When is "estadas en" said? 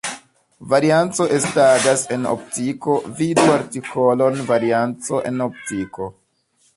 1.39-2.25